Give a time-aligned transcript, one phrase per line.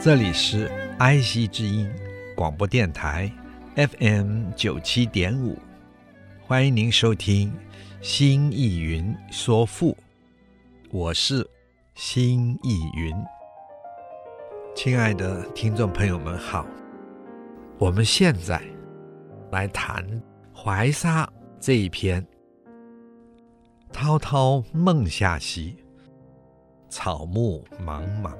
[0.00, 1.90] 这里是爱惜之音
[2.36, 3.28] 广播电台
[3.74, 5.58] FM 九七点五，
[6.40, 7.52] 欢迎您收听
[8.00, 9.90] 《新意云说赋》，
[10.92, 11.44] 我是
[11.96, 13.12] 新意云。
[14.72, 16.64] 亲爱的听众朋友们好，
[17.76, 18.62] 我们现在
[19.50, 20.06] 来谈
[20.56, 21.24] 《怀沙》
[21.58, 22.24] 这一篇。
[23.92, 25.76] 滔滔孟夏兮，
[26.88, 28.32] 草木茫茫。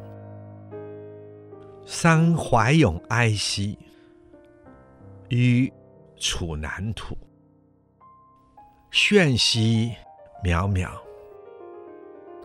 [1.91, 3.79] 山怀咏哀兮，
[5.31, 5.73] 予
[6.19, 7.17] 处南土。
[8.93, 9.95] 眩兮
[10.45, 10.91] 渺渺，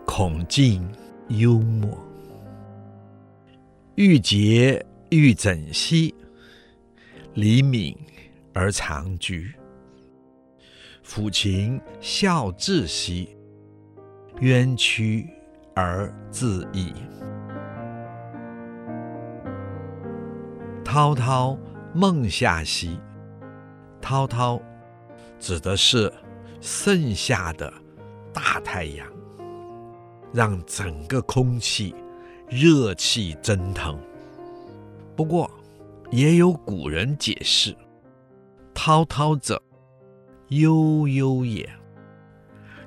[0.05, 0.89] 恐尽
[1.27, 1.91] 幽默。
[3.95, 6.15] 欲结欲枕兮，
[7.33, 7.93] 黎敏
[8.53, 9.53] 而长居。
[11.05, 13.35] 抚琴啸志兮，
[14.39, 15.29] 渊曲
[15.75, 16.93] 而自已。
[20.93, 21.57] 滔滔
[21.91, 22.99] 孟夏兮，
[23.99, 24.61] 滔滔
[25.39, 26.13] 指的是
[26.61, 27.73] 盛夏的
[28.31, 29.07] 大太阳，
[30.31, 31.95] 让整个空气
[32.47, 33.99] 热气蒸腾。
[35.15, 35.49] 不过，
[36.11, 37.75] 也有古人解释
[38.71, 39.59] ：“滔滔者，
[40.49, 41.67] 悠悠也。”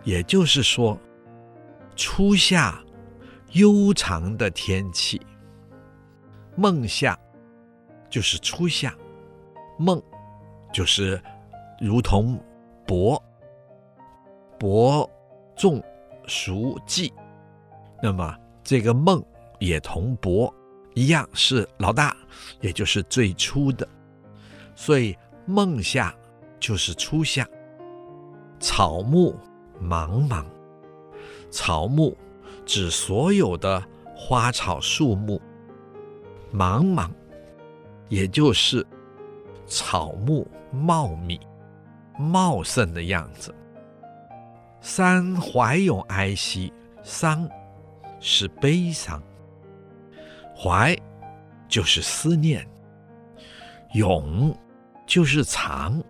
[0.04, 0.96] 也就是说，
[1.96, 2.80] 初夏
[3.50, 5.20] 悠长的天气，
[6.54, 7.18] 孟夏。
[8.16, 8.96] 就是初夏，
[9.76, 10.02] 梦
[10.72, 11.22] 就是
[11.78, 12.42] 如同
[12.86, 13.22] 伯，
[14.58, 15.06] 伯
[15.54, 15.84] 仲
[16.26, 17.12] 叔季，
[18.02, 19.22] 那么这个梦
[19.58, 20.50] 也同伯
[20.94, 22.16] 一样是老大，
[22.62, 23.86] 也就是最初的，
[24.74, 25.14] 所以
[25.44, 26.16] 梦夏
[26.58, 27.46] 就是初夏。
[28.58, 29.38] 草木
[29.78, 30.42] 茫茫，
[31.50, 32.16] 草木
[32.64, 33.86] 指所有的
[34.16, 35.38] 花草树木，
[36.50, 37.10] 茫茫。
[38.08, 38.86] 也就是
[39.66, 41.40] 草木茂密、
[42.18, 43.54] 茂盛的样子。
[44.80, 46.72] 山怀有哀兮，
[47.02, 47.48] 山
[48.20, 49.20] 是悲伤，
[50.56, 50.96] 怀
[51.68, 52.64] 就是思念，
[53.94, 54.56] 永
[55.04, 56.00] 就是长，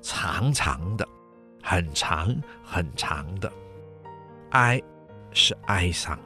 [0.00, 1.06] 长长的，
[1.62, 2.34] 很长
[2.64, 3.52] 很长的，
[4.50, 4.82] 哀
[5.32, 6.18] 是哀伤。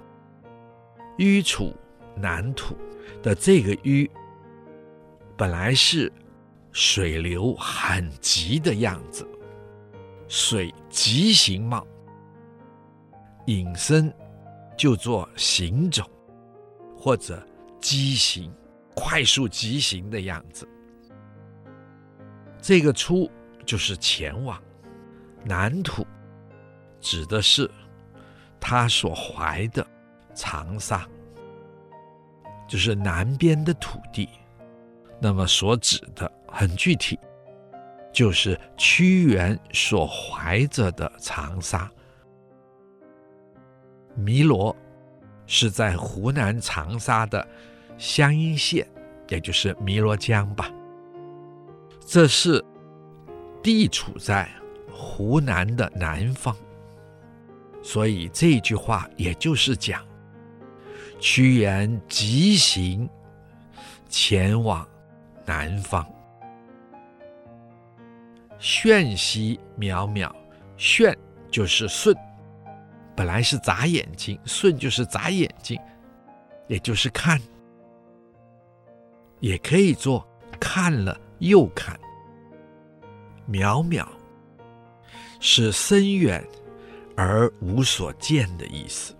[1.18, 1.74] 予处
[2.14, 2.74] 南土
[3.22, 4.10] 的这个予。
[5.36, 6.10] 本来是
[6.72, 9.28] 水流很急的样子，
[10.28, 11.86] 水急行冒，
[13.46, 14.12] 引申
[14.78, 16.08] 就做行走
[16.96, 17.46] 或者
[17.80, 18.50] 急行，
[18.94, 20.66] 快速疾行的样子。
[22.60, 23.30] 这个出
[23.66, 24.60] 就是前往，
[25.44, 26.06] 南土
[26.98, 27.70] 指的是
[28.58, 29.86] 他所怀的
[30.34, 31.06] 长沙，
[32.66, 34.28] 就是南边的土地。
[35.18, 37.18] 那么所指的很具体，
[38.12, 41.90] 就是屈原所怀着的长沙。
[44.16, 44.74] 汨罗
[45.46, 47.46] 是在湖南长沙的
[47.98, 48.86] 湘阴县，
[49.28, 50.70] 也就是汨罗江吧。
[52.06, 52.64] 这是
[53.62, 54.48] 地处在
[54.92, 56.56] 湖南的南方，
[57.82, 60.06] 所以这句话也就是讲
[61.18, 63.08] 屈原急行
[64.08, 64.86] 前往。
[65.46, 66.04] 南方，
[68.58, 70.28] 眩兮渺渺，
[70.76, 71.16] 眩
[71.50, 72.14] 就是瞬，
[73.14, 75.80] 本来是眨眼睛，瞬就是眨眼睛，
[76.66, 77.40] 也就是看，
[79.38, 80.26] 也可以做
[80.58, 81.96] 看了又看。
[83.48, 84.04] 渺渺
[85.38, 86.44] 是深远
[87.16, 89.14] 而无所见的意思。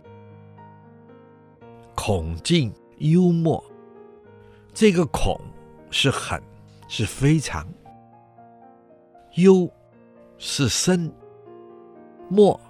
[1.94, 3.64] 恐静幽默，
[4.74, 5.40] 这个恐。
[5.98, 6.38] 是很，
[6.88, 7.66] 是非常。
[9.37, 9.66] 幽
[10.37, 11.10] 是深，
[12.28, 12.60] 默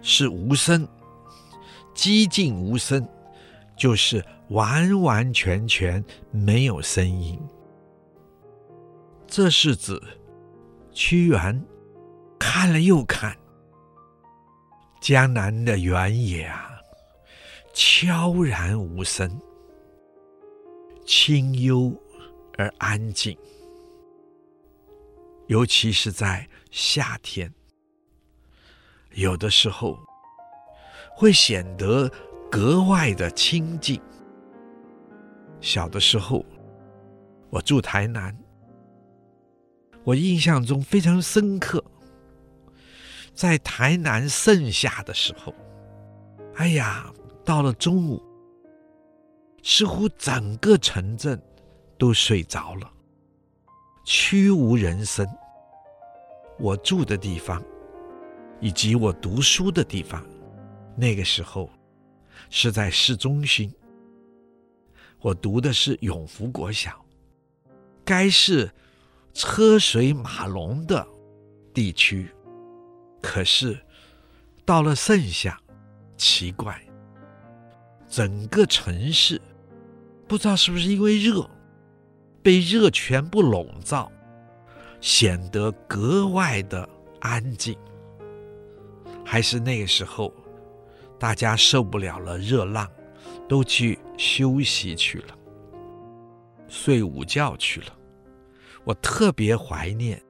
[0.00, 0.84] 是无声，
[1.94, 3.08] 寂静无声，
[3.76, 7.40] 就是完完全全没有声音。
[9.28, 10.02] 这是指
[10.90, 11.64] 屈原
[12.40, 13.36] 看了又看，
[15.00, 16.72] 江南的原野啊，
[17.72, 19.30] 悄然无声，
[21.06, 21.94] 清幽
[22.58, 23.36] 而安静。
[25.48, 27.52] 尤其是在夏天，
[29.12, 29.98] 有的时候
[31.14, 32.10] 会显得
[32.50, 34.00] 格外的清静。
[35.60, 36.44] 小的时候，
[37.50, 38.36] 我住台南，
[40.04, 41.84] 我印象中非常深刻。
[43.34, 45.54] 在台南盛夏的时候，
[46.54, 47.12] 哎呀，
[47.44, 48.22] 到了中午，
[49.62, 51.40] 似乎整个城镇
[52.02, 52.92] 都睡着了，
[54.04, 55.24] 虚无人声。
[56.58, 57.62] 我住的地方，
[58.60, 60.20] 以及我读书的地方，
[60.96, 61.70] 那个时候
[62.50, 63.72] 是在市中心。
[65.20, 67.04] 我读的是永福国小，
[68.04, 68.68] 该是
[69.32, 71.06] 车水马龙的
[71.72, 72.28] 地区。
[73.20, 73.78] 可是，
[74.64, 75.56] 到了盛夏，
[76.16, 76.84] 奇怪，
[78.08, 79.40] 整个城市
[80.26, 81.48] 不知道是不是因为热，
[82.42, 84.10] 被热全部笼罩，
[85.00, 86.88] 显得格外的
[87.20, 87.76] 安静。
[89.24, 90.32] 还是那个时候，
[91.18, 92.90] 大家受不了了热浪，
[93.48, 95.38] 都去休息去了，
[96.68, 97.86] 睡午觉去了。
[98.84, 100.20] 我特别怀念。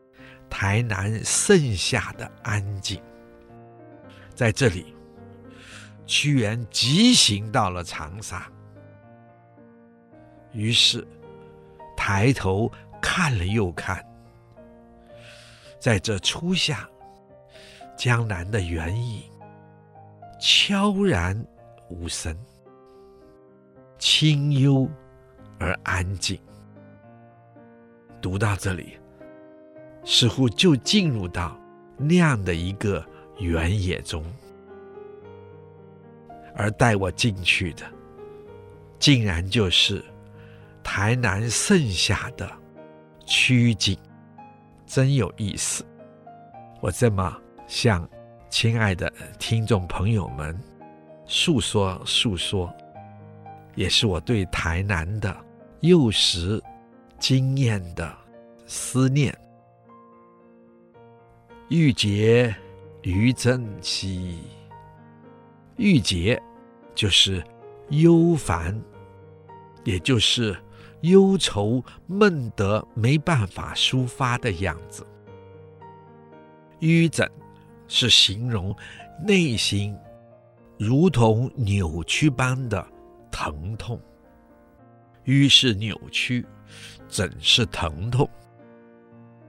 [0.55, 3.01] 台南盛夏的安静，
[4.35, 4.95] 在这里，
[6.05, 8.53] 屈原急行到了长沙，
[10.53, 11.09] 于是
[12.05, 12.69] 抬头
[13.01, 14.05] 看了又看，
[15.79, 16.85] 在这初夏，
[17.97, 19.23] 江南的原影
[20.41, 21.41] 悄然
[21.89, 22.37] 无声，
[24.01, 24.91] 清幽
[25.61, 26.37] 而安静。
[28.21, 28.99] 读到这里。
[30.05, 31.57] 似乎就进入到
[31.97, 33.07] 那样的一个
[33.39, 34.25] 原野中，
[36.57, 37.85] 而带我进去的，
[38.99, 40.05] 竟然就是
[40.83, 42.51] 台南剩下的
[43.25, 43.97] 曲景，
[44.87, 45.85] 真有意思。
[46.81, 47.37] 我这么
[47.67, 48.09] 向
[48.51, 50.59] 亲爱的听众朋友们
[51.27, 52.73] 诉说诉说，
[53.75, 55.35] 也是我对台南的
[55.81, 56.63] 幼时
[57.19, 58.13] 经验的
[58.67, 59.37] 思念。
[61.69, 62.55] 郁结
[63.03, 64.39] 余震兮，
[65.77, 66.41] 郁结
[66.95, 67.43] 就是
[67.89, 68.79] 忧烦，
[69.85, 70.55] 也就是
[71.03, 75.07] 忧愁闷得没办法抒发的样子。
[76.81, 77.31] 瘀疹
[77.87, 78.75] 是形容
[79.25, 79.97] 内心
[80.79, 82.85] 如同扭曲般的
[83.31, 84.01] 疼痛，
[85.25, 86.45] 瘀是扭曲，
[87.09, 88.29] 震是疼痛。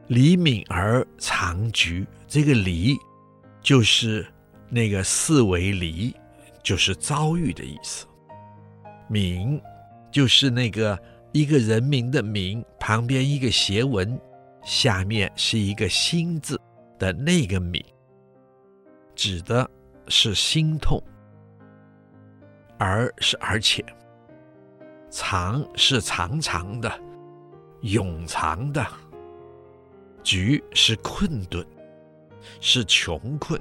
[0.08, 2.96] 离敏而长菊，这个离
[3.62, 4.26] 就是
[4.70, 6.14] 那个四维离，
[6.62, 8.06] 就是遭遇的意思。
[9.08, 9.60] 敏
[10.12, 11.00] 就是那个
[11.34, 14.20] 一个人名的名旁边一个斜文，
[14.64, 16.60] 下面是一个心字
[17.00, 17.84] 的那个泯，
[19.16, 19.70] 指的
[20.08, 21.02] 是心痛。
[22.78, 23.84] 而是而且，
[25.10, 26.92] 长是长长的，
[27.82, 28.86] 永长的。
[30.22, 31.66] 局是困顿，
[32.60, 33.60] 是穷困。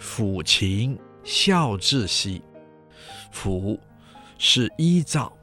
[0.00, 2.42] 抚琴孝至兮，
[3.32, 3.78] 抚
[4.38, 5.35] 是依照，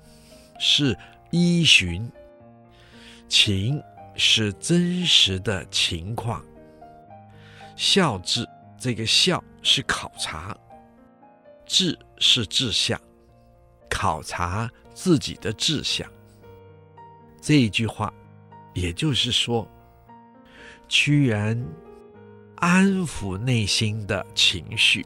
[0.59, 0.97] 是
[1.31, 2.09] 依循。
[3.27, 3.81] 情
[4.15, 6.43] 是真实的情况。
[7.75, 10.55] 啸滞这个孝是考察，
[11.65, 12.99] 志是志向，
[13.89, 16.07] 考察自己的志向。
[17.41, 18.13] 这一句话。
[18.75, 19.69] 也就是说，
[20.89, 21.63] 屈原
[22.55, 25.05] 安抚内心的情绪，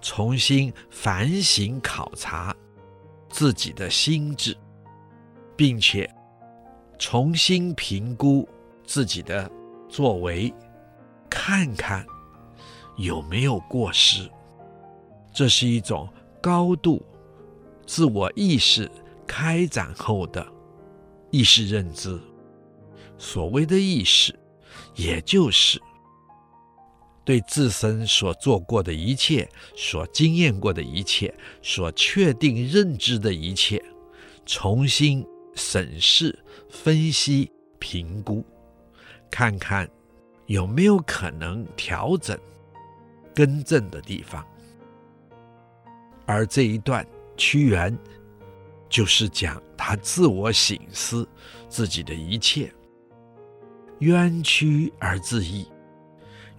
[0.00, 2.54] 重新反省考察
[3.32, 4.54] 自己的心智，
[5.56, 6.08] 并且
[6.98, 8.46] 重新评估
[8.84, 9.50] 自己的
[9.88, 10.52] 作为，
[11.30, 12.06] 看看
[12.98, 14.30] 有没有过失。
[15.32, 16.06] 这是一种
[16.42, 17.02] 高度
[17.86, 18.88] 自我意识
[19.26, 20.46] 开展后的
[21.30, 22.20] 意识认知。
[23.16, 24.38] 所谓的意识，
[24.94, 25.80] 也就是
[27.24, 33.82] 对自身所做过的一切、所经验过的一切、所确定认知的一切，
[34.44, 35.24] 重新
[35.54, 36.36] 审视、
[36.68, 38.44] 分析、评估，
[39.30, 39.88] 看看
[40.46, 42.38] 有没有可能调整、
[43.34, 44.44] 更正的地方。
[46.26, 47.96] 而这一段屈原
[48.88, 51.28] 就是讲他自我省思
[51.68, 52.72] 自己的一切。
[53.98, 55.66] 冤屈而自抑，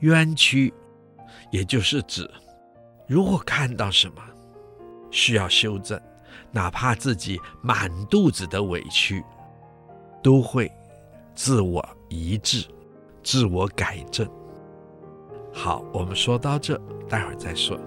[0.04, 0.74] 冤屈，
[1.50, 2.30] 也就是指
[3.08, 4.16] 如果看到什么
[5.12, 5.98] 需要修正，
[6.52, 9.24] 哪怕自己满肚子的委屈，
[10.22, 10.70] 都会
[11.34, 12.68] 自我医治、
[13.24, 14.28] 自我改正。
[15.54, 17.80] 好，我们说到这，待会儿再说。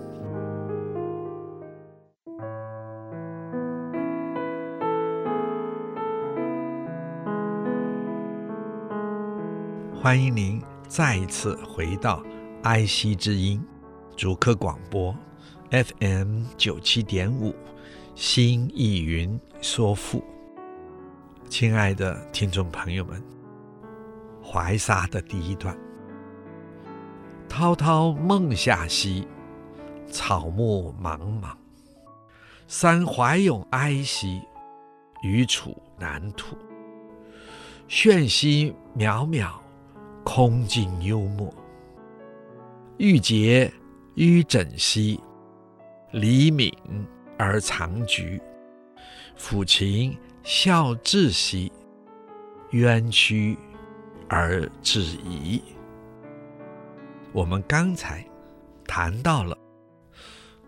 [10.00, 12.22] 欢迎您再一次回到
[12.62, 13.62] 爱惜之音
[14.16, 15.14] 主客广播
[15.70, 17.52] FM 九七点五
[18.14, 20.22] 心意云说赋，
[21.48, 23.20] 亲爱的听众朋友们，
[24.42, 25.76] 怀沙的第一段：
[27.48, 29.26] 滔滔孟夏兮，
[30.08, 31.50] 草木茫茫；
[32.68, 34.40] 三淮涌哀兮，
[35.22, 36.56] 余楚南土。
[37.88, 39.65] 绚兮渺渺。
[40.28, 41.54] 空境幽默，
[42.98, 43.72] 郁结
[44.16, 45.20] 于枕兮，
[46.10, 46.74] 离泯
[47.38, 48.36] 而藏菊；
[49.38, 51.70] 抚琴啸峙兮，
[52.70, 53.56] 冤屈
[54.28, 55.62] 而致遗。
[57.32, 58.26] 我们刚才
[58.84, 59.56] 谈到了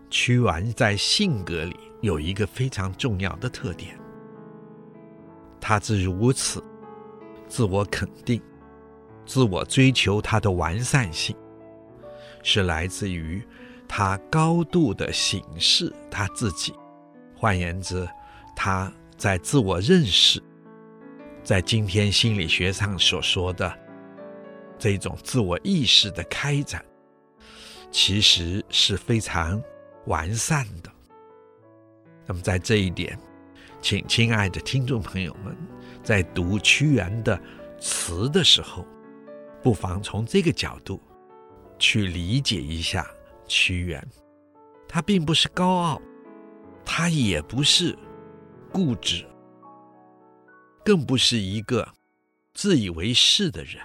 [0.09, 3.99] 屈原在性格里有一个非常重要的特点，
[5.59, 6.63] 他之如此
[7.49, 8.41] 自我肯定。
[9.29, 11.35] 自我追求他的完善性，
[12.41, 13.47] 是来自于
[13.87, 16.73] 他高度的省视他自己。
[17.35, 18.09] 换言之，
[18.55, 20.41] 他在自我认识，
[21.43, 23.71] 在今天心理学上所说的
[24.79, 26.83] 这种自我意识的开展，
[27.91, 29.61] 其实是非常
[30.07, 30.91] 完善的。
[32.25, 33.15] 那么，在这一点，
[33.79, 35.55] 请亲爱的听众朋友们
[36.01, 37.39] 在读屈原的
[37.79, 38.83] 词的时候，
[39.61, 41.01] 不妨从这个角度
[41.77, 43.05] 去理解一下
[43.47, 44.05] 屈原，
[44.87, 46.01] 他并不是高傲，
[46.85, 47.97] 他也不是
[48.71, 49.25] 固执，
[50.83, 51.87] 更不是一个
[52.53, 53.81] 自以为是的人。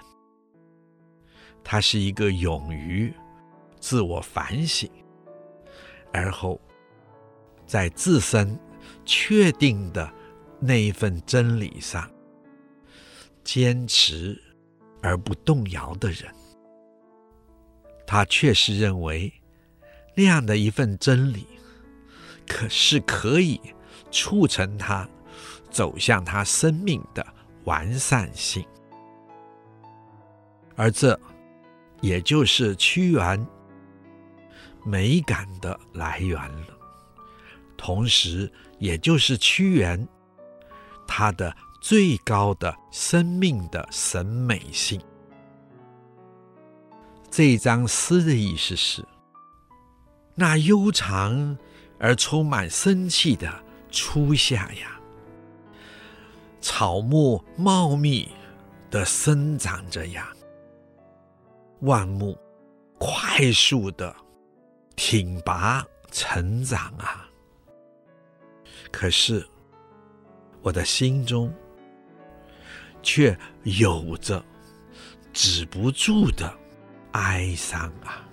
[1.63, 3.11] 他是一个勇于
[3.79, 4.89] 自我反省，
[6.13, 6.61] 而后
[7.65, 8.57] 在自身
[9.03, 10.13] 确定的
[10.59, 12.09] 那一份真理上
[13.43, 14.39] 坚持。
[15.05, 16.33] 而不动摇的人，
[18.07, 19.31] 他确实认为
[20.15, 21.45] 那样的一份真理，
[22.47, 23.61] 可是可以
[24.09, 25.07] 促成他
[25.69, 27.23] 走向他生命的
[27.65, 28.65] 完善性，
[30.75, 31.19] 而这
[32.01, 33.47] 也就是屈原
[34.83, 36.77] 美感的来源了，
[37.77, 40.07] 同时也就是屈原
[41.07, 41.55] 他的。
[41.87, 44.99] 最高的生命的审美性。
[47.29, 49.05] 这一章诗的意思是：
[50.33, 51.55] 那悠长
[51.99, 54.99] 而充满生气的初夏呀，
[56.59, 58.31] 草木茂密
[58.89, 60.33] 的生长着呀，
[61.81, 62.35] 万木
[62.97, 64.15] 快速的
[64.95, 67.29] 挺拔成长啊。
[68.91, 69.47] 可是
[70.63, 71.53] 我的心中。
[73.05, 74.43] 却有着
[75.31, 76.51] 止不住的
[77.11, 78.27] 哀伤啊！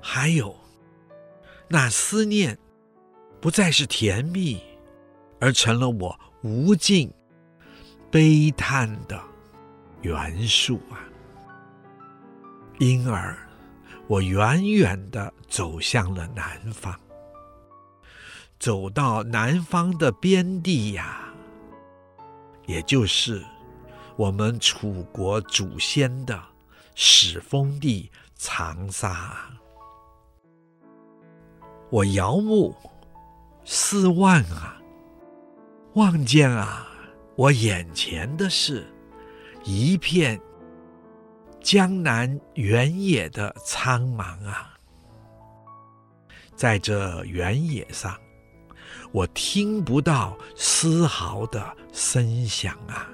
[0.00, 0.54] 还有，
[1.68, 2.58] 那思念
[3.40, 4.60] 不再是甜蜜，
[5.38, 7.08] 而成了我无尽
[8.10, 9.22] 悲叹的
[10.02, 10.98] 元素啊！
[12.80, 13.38] 因而，
[14.08, 16.98] 我远远的走向了南方，
[18.58, 21.27] 走到南方的边地呀。
[22.68, 23.42] 也就是
[24.14, 26.38] 我们楚国祖先的
[26.94, 29.34] 始封地长沙。
[31.88, 32.76] 我遥目
[33.64, 34.78] 四望啊，
[35.94, 36.86] 望见啊，
[37.36, 38.86] 我眼前的是
[39.64, 40.38] 一片
[41.62, 44.74] 江南原野的苍茫啊，
[46.54, 48.14] 在这原野上。
[49.10, 53.08] 我听不到丝毫的声响啊，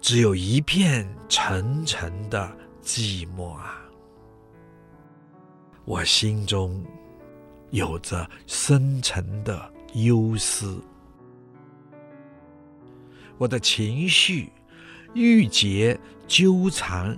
[0.00, 3.80] 只有一片沉沉的寂寞啊。
[5.84, 6.82] 我心中
[7.70, 10.82] 有着深沉的忧思，
[13.36, 14.50] 我的情绪
[15.12, 17.16] 郁结纠缠，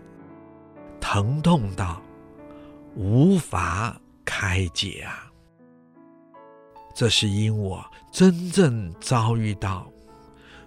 [1.00, 2.02] 疼痛到
[2.96, 5.30] 无法开解啊。
[6.96, 9.86] 这是因我真正遭遇到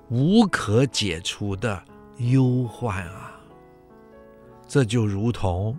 [0.09, 1.83] 无可解除的
[2.17, 3.31] 忧患啊！
[4.67, 5.75] 这就如同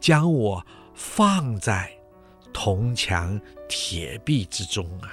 [0.00, 1.92] 将我放在
[2.54, 5.12] 铜墙铁壁之中啊！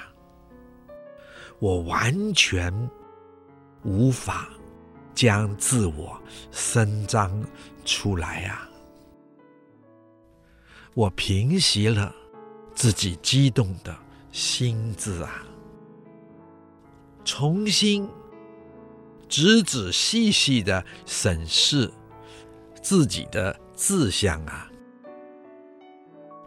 [1.58, 2.72] 我完全
[3.82, 4.48] 无法
[5.14, 6.18] 将自我
[6.50, 7.44] 伸张
[7.84, 8.66] 出来啊！
[10.94, 12.14] 我平息了
[12.74, 13.94] 自己激动的
[14.32, 15.44] 心字啊，
[17.24, 18.08] 重新
[19.28, 21.90] 仔仔细细的审视
[22.80, 24.68] 自己的志向啊，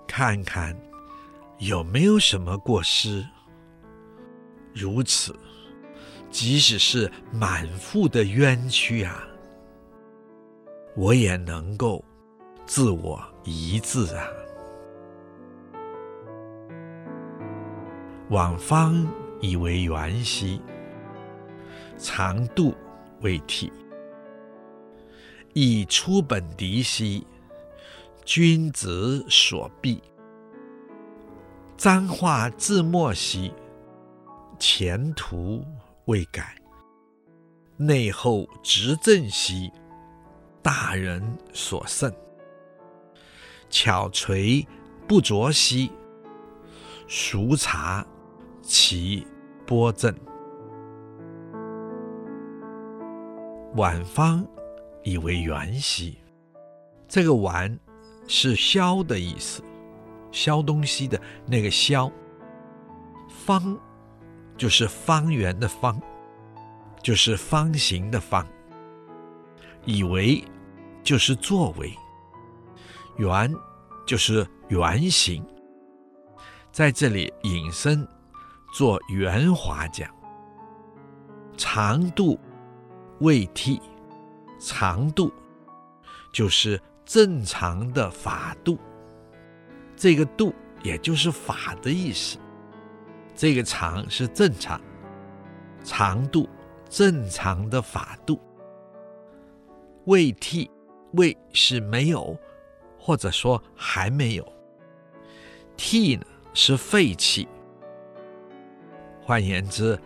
[0.07, 0.77] 看看
[1.59, 3.25] 有没有什么过失。
[4.73, 5.35] 如此，
[6.31, 9.23] 即使是满腹的冤屈啊，
[10.95, 12.03] 我也能够
[12.65, 14.27] 自我一致啊。
[18.29, 19.07] 往方
[19.41, 20.61] 以为圆兮，
[21.97, 22.73] 长度
[23.21, 23.71] 未忒；
[25.53, 27.27] 以出本籴兮，
[28.25, 30.01] 君子所必。
[31.77, 33.53] 彰化自没兮。
[34.59, 35.65] 前途
[36.05, 36.55] 未改，
[37.75, 39.69] 内后执正兮，
[40.61, 42.09] 大人所慎；
[43.69, 44.65] 巧垂
[45.05, 45.91] 不琢兮，
[47.07, 48.05] 孰察
[48.63, 49.27] 其
[49.67, 50.11] 波正？
[53.75, 54.43] 宛方
[55.03, 56.17] 以为圆兮，
[57.07, 57.77] 这个“宛”
[58.27, 59.61] 是削的意思，
[60.31, 62.11] 削东西的那个削，
[63.27, 63.77] 方。
[64.55, 65.99] 就是方圆的方，
[67.01, 68.47] 就是方形的方。
[69.83, 70.43] 以为
[71.03, 71.91] 就是作为，
[73.17, 73.51] 圆
[74.05, 75.43] 就是圆形。
[76.71, 78.07] 在这里引申
[78.73, 80.09] 做圆滑讲，
[81.55, 82.39] 长度
[83.19, 83.79] 未忒，
[84.59, 85.31] 长度
[86.31, 88.79] 就是正常的法度，
[89.95, 90.51] 这个度
[90.81, 92.39] 也就是法的意思。
[93.35, 94.81] 这个长是正常，
[95.83, 96.49] 长度
[96.89, 98.41] 正常的法度。
[100.05, 100.67] 未忒，
[101.11, 102.35] 未是没有，
[102.97, 104.53] 或者说还没有。
[105.77, 107.47] 忒呢是废弃。
[109.25, 109.97] 换言之，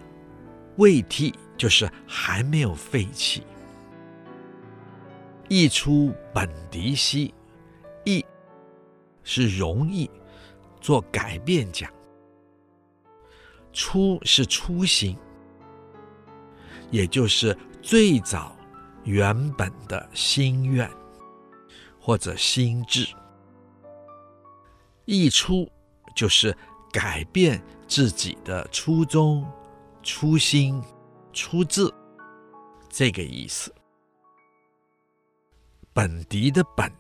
[0.78, 3.44] 未忒就是还没有废弃。
[5.50, 7.34] 易出本迪西，
[8.06, 8.24] 易
[9.24, 10.10] 是容易
[10.80, 11.92] 做改变讲。
[13.74, 15.18] 初是初心，
[16.92, 18.56] 也就是最早
[19.04, 20.90] 原本的心愿
[22.00, 23.08] 或者心智。
[25.06, 25.68] 易出
[26.16, 26.56] 就是
[26.92, 29.50] 改变自己的初衷、
[30.04, 30.82] 初心、
[31.32, 31.92] 初志，
[32.90, 33.74] 这个意思。
[35.94, 36.92] 本迪的本，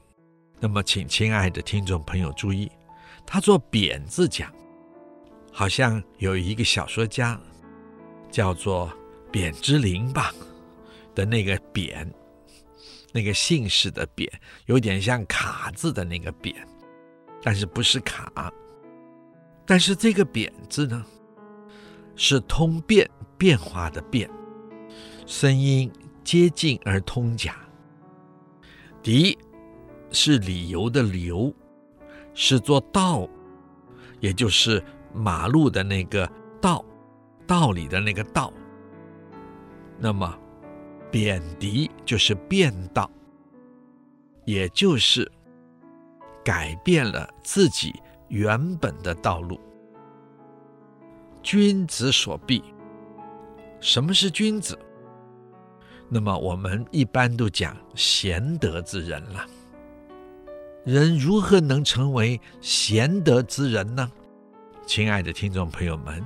[0.60, 2.72] 那么请亲爱的听众朋友注意，
[3.26, 4.52] 它做扁字讲。
[5.52, 7.40] 好像有一个小说家，
[8.32, 8.92] 叫做
[9.32, 10.34] 扁之琳吧
[11.14, 12.12] 的那个扁，
[13.12, 14.32] 那个姓氏的扁，
[14.68, 16.56] 有点像卡字的那个扁，
[17.44, 18.52] 但是不是卡。
[19.68, 21.06] 但是这个贬字呢，
[22.16, 24.28] 是通变变化的变，
[25.28, 25.92] 声音
[26.24, 27.56] 接近而通假。
[29.04, 29.38] 籴
[30.12, 31.54] 是理由的由，
[32.34, 33.30] 是做道，
[34.20, 34.84] 也就是。
[35.14, 36.30] 马路的那个
[36.62, 36.86] 道，
[37.48, 38.54] 道理的那个道。
[39.98, 40.38] 那么，
[41.10, 43.10] 贬籴就是变道，
[44.46, 45.32] 也就是
[46.44, 47.96] 改变了自己
[48.30, 49.60] 原本的道路。
[51.42, 52.64] 君子所必。
[53.80, 54.78] 什么是君子？
[56.10, 59.46] 那么我们一般都讲贤德之人了。
[60.84, 64.10] 人如何能成为贤德之人呢？
[64.86, 66.24] 亲爱的听众朋友们，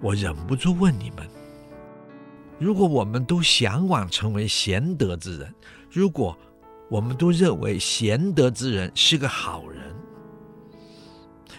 [0.00, 1.28] 我忍不住问你们：
[2.58, 5.54] 如果我们都向往成为贤德之人，
[5.90, 6.36] 如果
[6.88, 9.94] 我们都认为贤德之人是个好人，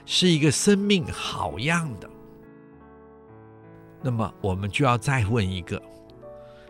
[0.05, 2.09] 是一个生命好样的，
[4.01, 5.81] 那么我们就要再问一个：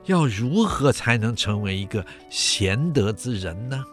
[0.05, 3.83] 要如何才能成为一个贤德之人呢？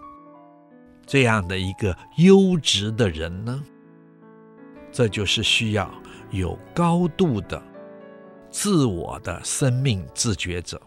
[1.06, 3.62] 这样的一个优质的人呢？
[4.92, 5.90] 这就是需要
[6.30, 7.62] 有高度的
[8.50, 10.80] 自我的生命自觉者。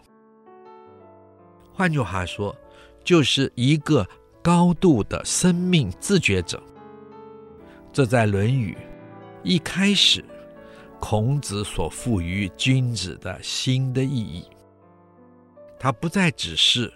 [1.72, 2.54] 换句话说，
[3.02, 4.06] 就是一个
[4.42, 6.62] 高度的生命自觉者。
[7.94, 8.76] 这在《论语》
[9.44, 10.24] 一开始，
[10.98, 14.44] 孔子所赋予君子的新的意义。
[15.78, 16.92] 他不再只是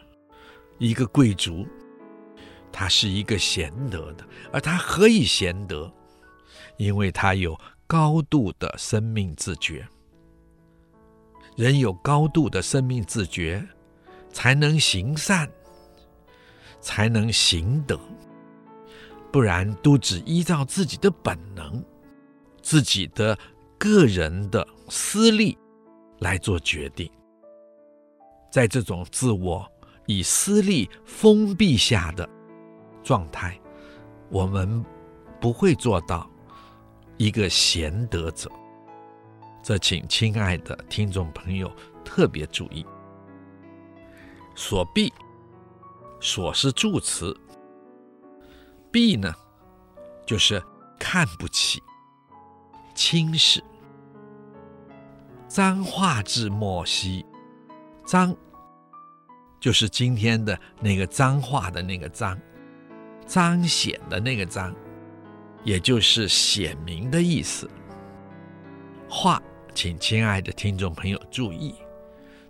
[0.76, 1.64] 一个贵族，
[2.72, 5.88] 他是一个贤德的，而他何以贤德？
[6.78, 7.56] 因为他有
[7.86, 9.86] 高度的生命自觉。
[11.54, 13.64] 人有高度的生命自觉，
[14.32, 15.48] 才能行善，
[16.80, 18.00] 才能行德。
[19.38, 21.80] 不然，都只依照自己的本能、
[22.60, 23.38] 自己的
[23.78, 25.56] 个人的私利
[26.18, 27.08] 来做决定。
[28.50, 29.64] 在这种自我
[30.06, 32.28] 以私利封闭下的
[33.04, 33.56] 状态，
[34.28, 34.84] 我们
[35.40, 36.28] 不会做到
[37.16, 38.50] 一个贤德者。
[39.62, 41.70] 这请亲爱的听众朋友
[42.04, 42.84] 特别注意。
[44.56, 45.12] 所避，
[46.18, 47.32] 所是助词，
[48.90, 49.34] 避呢，
[50.26, 50.62] 就是
[50.98, 51.82] 看不起、
[52.94, 53.62] 轻视。
[55.48, 57.24] 彰化字莫惜。
[58.04, 58.34] 脏
[59.60, 62.38] 就是今天的那个脏话的那个脏，
[63.26, 64.74] 彰显的那个彰，
[65.62, 67.68] 也就是显明的意思。
[69.10, 69.42] 化，
[69.74, 71.74] 请亲爱的听众朋友注意，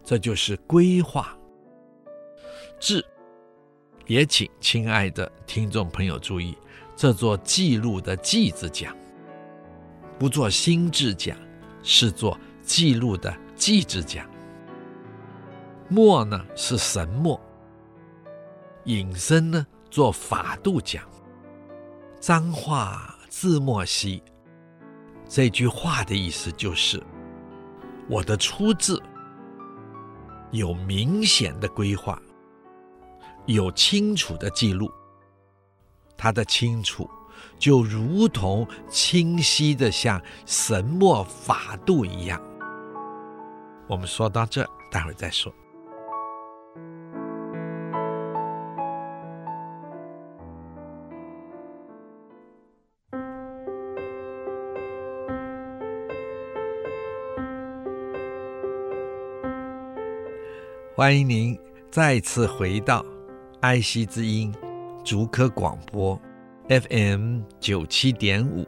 [0.05, 1.37] 这就是规划。
[2.79, 3.05] 志，
[4.09, 6.57] 也请亲爱的听众朋友注意，
[6.97, 8.97] 这做记录的记字讲，
[10.19, 11.37] 不做心智讲，
[11.83, 14.27] 是做记录的记字讲。
[15.91, 17.39] 墨呢是神墨，
[18.85, 21.05] 引申呢做法度讲。
[22.19, 24.23] 脏话字莫惜，
[25.29, 26.99] 这句话的意思就是，
[28.09, 29.03] 我的出自
[30.51, 32.19] 有明显的规划，
[33.49, 34.91] 有清楚的记录。
[36.19, 37.09] 它的清楚
[37.59, 42.41] 就如同清晰的像神墨法度一样。
[43.89, 45.51] 我们说到这，待会儿再说。
[60.95, 61.59] 欢迎您
[61.93, 63.05] 再次回到
[63.61, 64.55] 爱惜之音
[65.05, 66.21] 竹科广播
[66.69, 68.65] FM 九七点五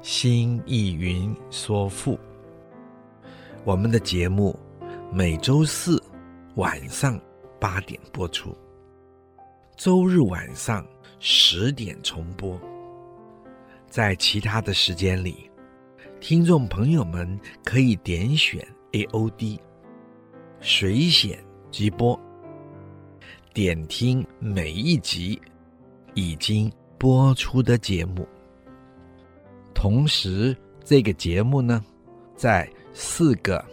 [0.00, 2.18] 新艺云说赋。
[3.64, 4.58] 我们的节目
[5.12, 6.02] 每周四
[6.54, 7.20] 晚上
[7.60, 8.56] 八点播出，
[9.76, 10.86] 周日晚上
[11.18, 12.58] 十点重播。
[13.90, 15.50] 在其他的时间里，
[16.18, 19.58] 听众朋友们可以点选 AOD
[20.60, 21.38] 水显。
[21.70, 22.18] 直播，
[23.52, 25.40] 点听每一集
[26.14, 28.26] 已经播出的节目。
[29.74, 31.84] 同时，这个节目呢，
[32.36, 33.64] 在四个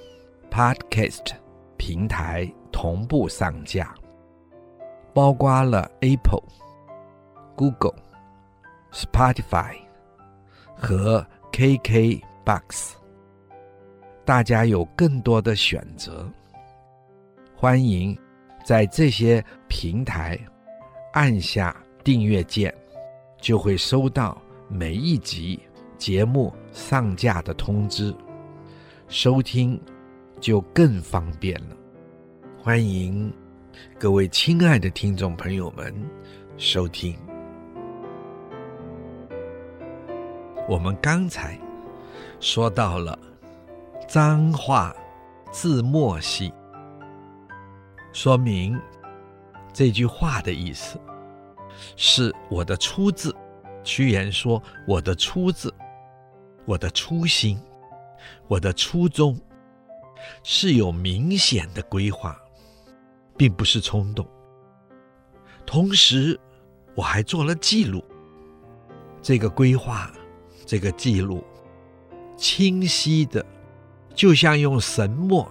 [0.49, 1.31] Podcast
[1.77, 3.93] 平台同步上架，
[5.13, 6.43] 包括了 Apple、
[7.55, 7.95] Google、
[8.91, 9.75] Spotify
[10.75, 12.93] 和 KKBox，
[14.25, 16.27] 大家有更多的选择。
[17.55, 18.17] 欢迎
[18.67, 20.37] 在这些平台
[21.13, 22.75] 按下订阅键，
[23.39, 25.57] 就会收到每一集
[25.97, 28.13] 节目上架的通知，
[29.07, 29.81] 收听
[30.41, 31.77] 就更方便了。
[32.61, 33.33] 欢迎
[33.97, 35.95] 各位亲爱的听众朋友们
[36.57, 37.15] 收听。
[40.67, 41.57] 我们刚才
[42.41, 43.17] 说到了
[44.09, 44.93] 脏话
[45.53, 46.51] 字莫惜。
[48.17, 48.81] 说明
[49.71, 50.99] 这句话的意思
[51.95, 53.31] 是我的出自。
[53.83, 55.71] 屈原说：“我的出自，
[56.65, 57.61] 我的初心，
[58.47, 59.39] 我的初衷，
[60.41, 62.35] 是有明显的规划，
[63.37, 64.27] 并不是冲动。
[65.63, 66.39] 同时，
[66.95, 68.03] 我还做了记录。
[69.21, 70.11] 这个规划，
[70.65, 71.43] 这个记录，
[72.35, 73.45] 清晰的，
[74.15, 75.47] 就像用神墨。”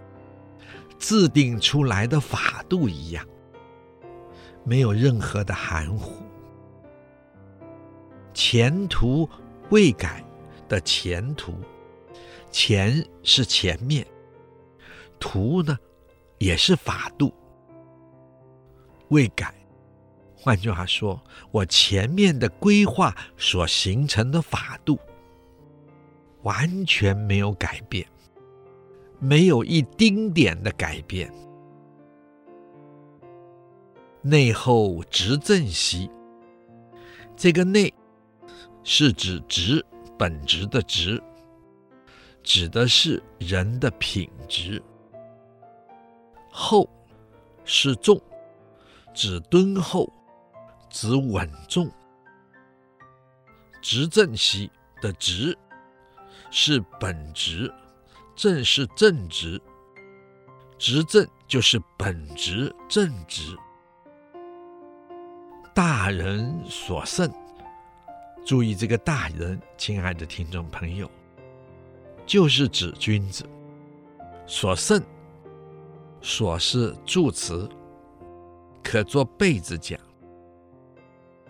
[0.99, 3.25] 制定出来的法度一样，
[4.65, 6.23] 没有任何的含糊。
[8.35, 9.29] 前途
[9.71, 10.25] 未改
[10.69, 11.55] 的前途，
[12.51, 14.07] 前是前面，
[15.19, 15.79] 途呢
[16.39, 17.33] 也是法度，
[19.09, 19.55] 未改。
[20.35, 24.99] 换句话说，我前面的规划所形成的法度，
[26.43, 28.07] 完全没有改变。
[29.19, 31.33] 没有一丁点的改变。
[34.23, 36.11] 内后执正兮，
[37.37, 37.93] 这个内
[38.83, 39.85] 是指质
[40.19, 41.23] 本质的质，
[42.43, 44.83] 指的是人的品质。
[46.51, 46.89] 厚
[47.65, 48.21] 是重，
[49.15, 50.13] 指敦厚、
[50.91, 51.91] 指稳重。
[53.81, 54.69] 执政兮
[55.01, 55.57] 的执
[56.51, 57.73] 是本职，
[58.37, 59.61] 正是正直，
[60.77, 63.57] 执政就是本职正直。
[65.75, 67.33] 大人所胜，
[68.45, 71.11] 注意这个大人，亲爱的听众朋友，
[72.27, 73.45] 就是指君子。
[74.47, 75.03] 所胜，
[76.21, 77.67] 所是助词，
[78.85, 79.99] 可做被字讲。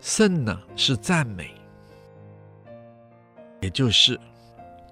[0.00, 1.52] 胜呢是赞美。
[3.60, 4.18] 也就是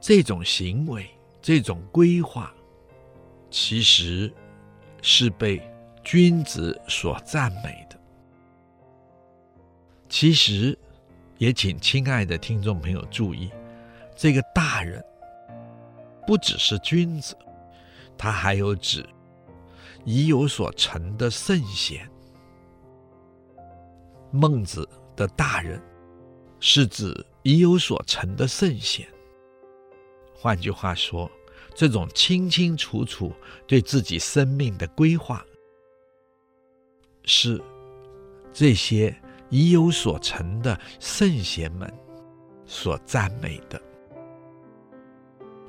[0.01, 1.09] 这种行为、
[1.45, 2.51] 这种规划，
[3.51, 4.33] 其实
[5.03, 5.61] 是被
[6.03, 8.01] 君子所赞美的。
[10.09, 10.79] 其实，
[11.37, 13.51] 也请亲爱的听众朋友注意，
[14.17, 15.05] 这个大人
[16.27, 17.37] 不只是君子，
[18.17, 19.07] 他还有指
[20.07, 22.11] 已有所成的圣贤。
[24.31, 25.79] 孟子的大人
[26.59, 27.15] 是指。
[27.47, 29.07] 已有所成的圣贤，
[30.45, 31.31] 换句话说，
[31.75, 33.33] 这种清清楚楚
[33.67, 35.43] 对自己生命的规划，
[37.25, 37.59] 是
[38.53, 41.91] 这些已有所成的圣贤们
[42.67, 43.81] 所赞美的。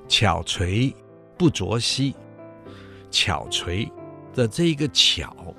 [0.10, 0.94] 巧锤
[1.38, 2.14] 不琢兮，
[3.10, 3.90] 巧锤
[4.34, 5.56] 的这个巧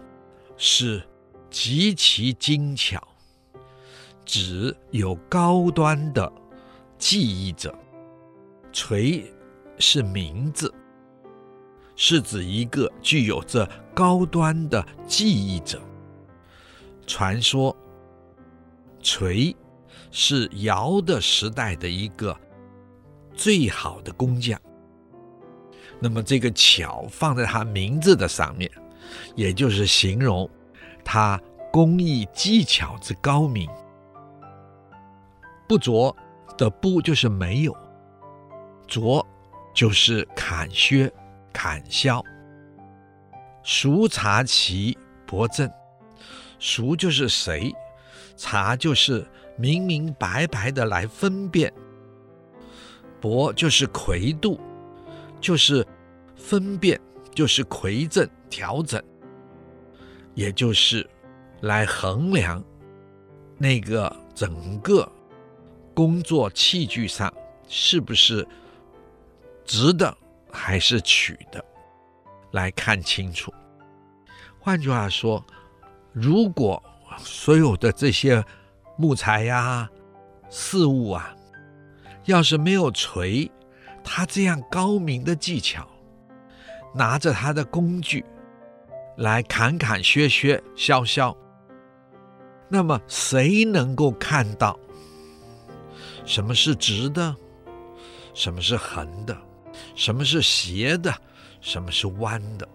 [0.59, 1.03] 是
[1.49, 3.03] 极其精巧。
[4.27, 6.31] 指有高端的
[6.99, 7.75] 技艺者，
[8.77, 9.25] 锤
[9.79, 10.71] 是名字，
[11.97, 15.81] 是指一个具有这高端的技艺者。
[17.07, 17.75] 传说，
[19.01, 19.57] 锤
[20.11, 22.39] 是尧的时代的一个
[23.33, 24.61] 最好的工匠。
[25.99, 28.71] 那么这个巧放在他名字的上面，
[29.35, 30.47] 也就是形容
[31.03, 31.41] 他
[31.73, 33.67] 工艺技巧之高明。
[35.67, 36.15] 不浊
[36.59, 37.75] 的不就是没有，
[38.87, 39.27] 浊
[39.75, 41.13] 就是砍削、
[41.53, 42.23] 砍削。
[43.63, 44.97] 孰察其
[45.27, 45.71] 伯正？
[46.59, 47.73] 孰就是谁？
[48.37, 51.73] 察就是明明白白的来分辨。
[53.21, 54.61] 伯就是魁度，
[55.41, 55.87] 就是
[56.37, 57.01] 分辨，
[57.35, 59.03] 就是魁正调整，
[60.35, 61.09] 也就是
[61.63, 62.63] 来衡量
[63.59, 65.11] 那个整个。
[65.95, 67.33] 工作器具上
[67.69, 68.47] 是不是
[69.67, 70.17] 直的
[70.51, 71.63] 还是曲的，
[72.53, 73.53] 来看清楚。
[74.59, 75.45] 换句话说，
[76.13, 76.83] 如果
[77.19, 78.45] 所有的这些
[78.97, 79.89] 木材呀、
[80.49, 81.35] 事物啊，
[82.25, 83.51] 要是没有锤，
[84.03, 85.87] 他这样高明的技巧，
[86.95, 88.25] 拿着他的工具
[89.17, 91.37] 来砍砍削削削削，
[92.69, 94.79] 那么谁能够看到？
[96.25, 97.37] 什么是直的？
[98.35, 99.37] 什么是横的？
[99.97, 101.13] 什么是斜的？
[101.61, 102.69] 什么是弯的？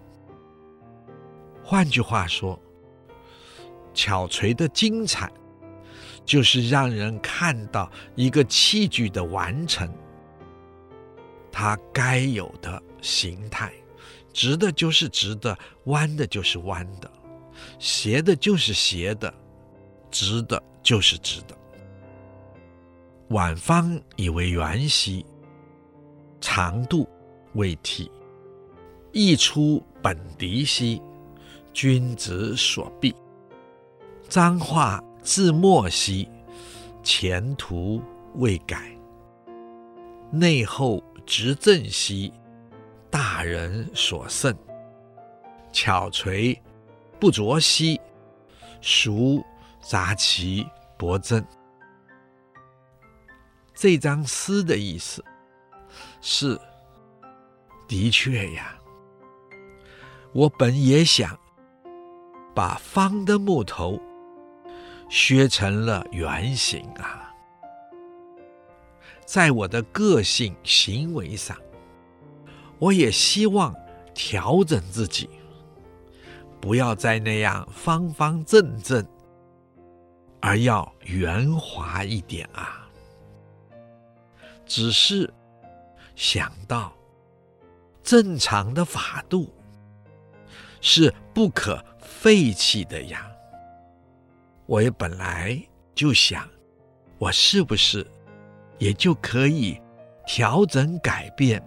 [1.63, 2.59] 换句话说，
[3.93, 5.31] 巧锤的精彩，
[6.25, 9.89] 就是让人看到一个器具的完成，
[11.51, 13.71] 它该有的形态，
[14.33, 17.09] 直的就是直的，弯的就是弯的，
[17.79, 19.33] 斜的就是斜的，
[20.09, 21.55] 直的就是直的。
[23.29, 25.25] 宛方以为圆兮，
[26.41, 27.07] 长度
[27.53, 28.09] 为楧；
[29.13, 31.01] 益出本籴兮，
[31.71, 33.15] 君子所必。
[34.27, 36.27] 彰化自莫兮，
[37.03, 38.01] 前途
[38.35, 38.77] 未改；
[40.31, 42.33] 内厚执正兮，
[43.09, 44.57] 大人所慎。
[45.71, 46.59] 巧垂
[47.19, 48.01] 不琢兮，
[48.81, 49.43] 孰
[49.81, 50.65] 杂其
[50.97, 51.45] 伯正？
[53.73, 55.23] 这张诗的意思
[56.21, 56.59] 是：
[57.87, 58.77] 的确呀，
[60.33, 61.37] 我本也想
[62.53, 63.99] 把方的木头
[65.09, 67.33] 削成了圆形啊。
[69.25, 71.57] 在我的个性行为上，
[72.77, 73.75] 我也希望
[74.13, 75.29] 调整自己，
[76.59, 79.05] 不要再那样方方正正，
[80.39, 82.87] 而要圆滑一点啊。
[84.65, 85.33] 只是
[86.21, 86.93] 想到
[88.03, 89.51] 正常的法度
[90.79, 93.27] 是不可废弃的呀。
[94.67, 95.59] 我也本来
[95.95, 96.47] 就想，
[97.17, 98.05] 我是不是
[98.77, 99.81] 也就可以
[100.27, 101.59] 调整改变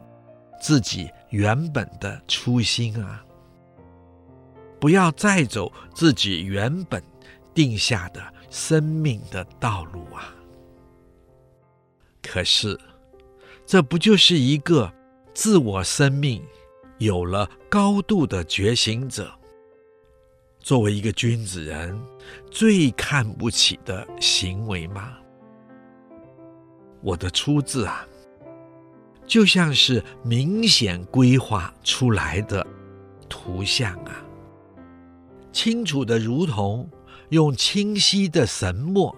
[0.61, 3.25] 自己原本的初心啊？
[4.79, 7.03] 不要再走自己原本
[7.53, 10.33] 定下的生命的道路啊！
[12.23, 12.79] 可是，
[13.67, 14.93] 这不就是一个
[15.33, 16.43] 自我生命
[16.99, 19.33] 有了高度的觉醒者，
[20.61, 21.99] 作为一个君子人
[22.51, 25.17] 最看不起的行为吗？
[27.01, 28.07] 我的出自啊，
[29.27, 32.67] 就像是明显规划出来的
[33.29, 34.25] 图像啊，
[35.53, 36.89] 清楚的如同
[37.31, 39.15] 用清晰的神墨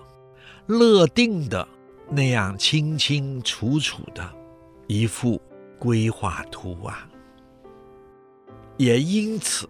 [0.66, 1.66] 勒定的
[2.08, 4.28] 那样清清楚楚的
[4.86, 5.40] 一幅
[5.78, 7.08] 规划图啊。
[8.76, 9.68] 也因此，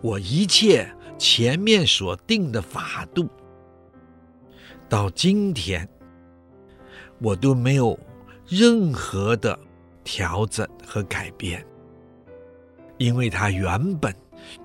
[0.00, 3.28] 我一切前面所定的法度，
[4.88, 5.88] 到今天。
[7.24, 7.96] 我都没有
[8.48, 9.56] 任何的
[10.02, 11.64] 调整和改变，
[12.98, 14.12] 因为它原本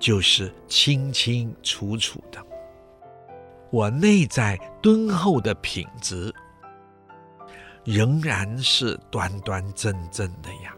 [0.00, 2.44] 就是清清楚楚的。
[3.70, 6.34] 我内在敦厚的品质
[7.88, 10.76] 仍然是端端正正的呀。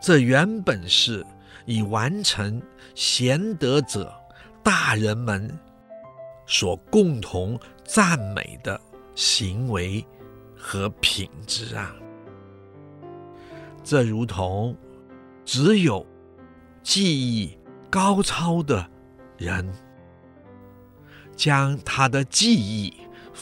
[0.00, 1.24] 这原本是
[1.64, 2.62] 以完成
[2.94, 4.14] 贤德者
[4.62, 5.50] 大人们
[6.46, 8.78] 所共同赞美的。
[9.16, 10.02] 行为
[10.56, 11.94] 和品质啊，
[13.84, 14.74] 这如同
[15.44, 16.06] 只有
[16.82, 17.58] 技艺
[17.90, 18.88] 高超的
[19.36, 19.70] 人，
[21.36, 22.94] 将他的技艺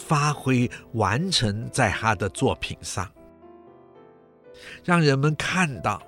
[0.06, 3.10] 发挥完成在他的作品上，
[4.84, 6.00] 让人们看到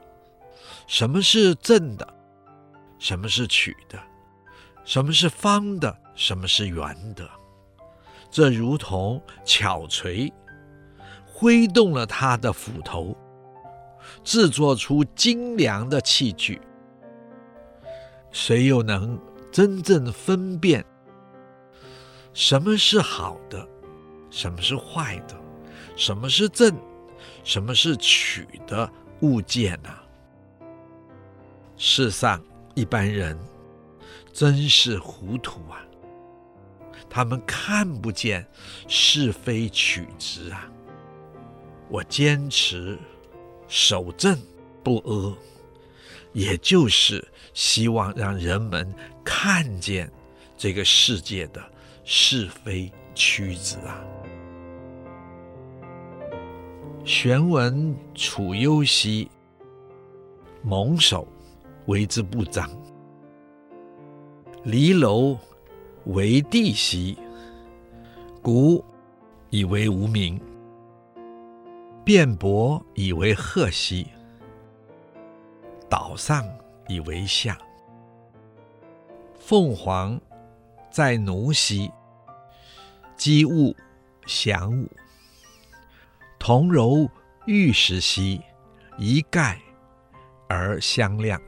[0.87, 2.07] 什么是正的，
[2.99, 3.99] 什么是曲的，
[4.85, 7.29] 什么是方的，什么是圆的。
[8.31, 10.33] 这如同巧锤
[11.27, 13.17] 挥动了他的斧头，
[14.23, 16.61] 制作出精良的器具。
[18.31, 20.85] 谁又能真正分辨
[22.33, 23.67] 什么是好的，
[24.31, 25.37] 什么是坏的，
[25.97, 26.75] 什么是正，
[27.45, 28.91] 什么是曲的
[29.21, 29.91] 物件呢？
[31.77, 32.43] 世上
[32.75, 33.39] 一般人
[34.33, 35.83] 真是糊涂啊！
[37.09, 38.47] 他们看不见
[38.87, 40.71] 是非曲直啊！
[41.89, 42.97] 我坚持
[43.67, 44.39] 守正
[44.85, 45.37] 不阿，
[46.33, 50.09] 也就是希望让人们看见
[50.57, 51.61] 这个世界的
[52.05, 54.05] 是非曲直啊。
[57.05, 59.31] 玄文楚幽兮，
[60.63, 61.27] 蒙首
[61.87, 62.69] 为之不彰；
[64.65, 65.39] 离娄。
[66.07, 67.17] 为帝兮，
[68.41, 68.83] 鼓
[69.51, 70.41] 以为无名；
[72.03, 74.07] 辩驳以为赫兮，
[75.91, 76.43] 岛上
[76.89, 77.59] 以为下。
[79.39, 80.19] 凤凰
[80.91, 81.91] 在奴兮，
[83.15, 83.77] 机务
[84.25, 84.87] 祥武；
[86.41, 87.07] 同柔
[87.45, 88.41] 玉石兮，
[88.97, 89.61] 一盖
[90.49, 91.39] 而相亮。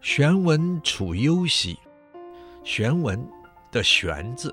[0.00, 1.78] 玄文处优兮。
[2.64, 3.22] 玄文
[3.70, 4.52] 的“玄”字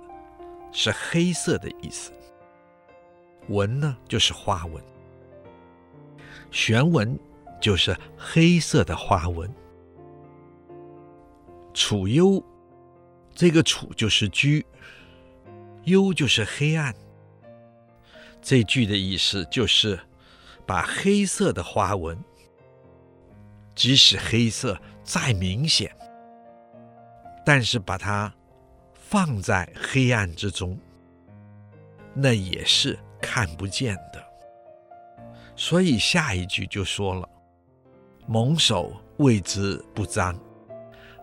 [0.73, 2.12] 是黑色的意思，
[3.47, 4.84] 文呢就是花纹，
[6.51, 7.17] 玄文
[7.62, 9.49] 就是黑色的花纹。
[11.73, 12.43] 处优，
[13.34, 14.63] 这个处就是居，
[15.86, 16.93] 幽就是黑暗。
[18.43, 19.99] 这句的意思就是
[20.65, 22.21] 把黑色的花纹，
[23.73, 25.89] 即使黑色再明显。
[27.45, 28.34] 但是把它
[28.93, 30.77] 放在黑暗之中，
[32.13, 34.23] 那也是看不见的。
[35.56, 37.27] 所以下一句就说了
[38.27, 40.38] ：“蒙首谓之不彰。”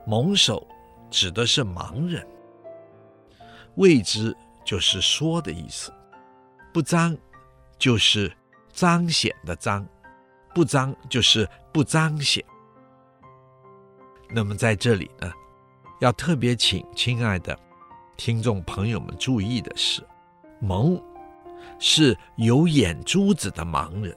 [0.06, 0.66] 蒙首
[1.10, 2.26] 指的是盲人，
[3.76, 5.92] 谓之就是说的意思，
[6.72, 7.16] 不彰
[7.78, 8.32] 就是
[8.72, 9.86] 彰显的彰，
[10.54, 12.44] 不彰就是不彰显。
[14.28, 15.32] 那么在这里呢？
[16.00, 17.58] 要特别请亲爱的
[18.16, 20.02] 听众朋友们注意的是，
[20.58, 20.98] 蒙
[21.78, 24.16] 是有眼珠子的盲人，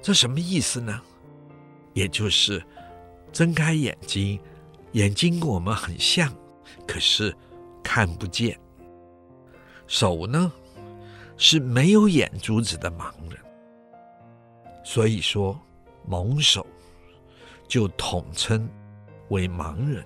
[0.00, 1.02] 这什么意思呢？
[1.92, 2.64] 也就是
[3.32, 4.40] 睁开眼睛，
[4.92, 6.32] 眼睛跟我们很像，
[6.86, 7.34] 可是
[7.82, 8.58] 看不见。
[9.86, 10.50] 手呢
[11.46, 13.38] 是没有眼珠子的盲人，
[14.82, 15.60] 所以说
[16.06, 16.66] 蒙手
[17.68, 18.66] 就统称
[19.28, 20.02] 为盲人。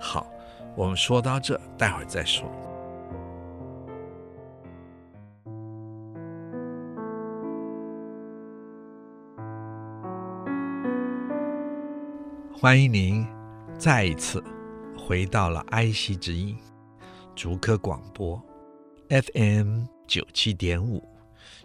[0.00, 0.26] 好，
[0.74, 2.50] 我们说到这，待会儿再说。
[12.58, 13.26] 欢迎您
[13.76, 14.42] 再一次
[14.96, 16.56] 回到了埃希之音
[17.34, 18.42] 竹科广播
[19.10, 21.02] FM 九七点五，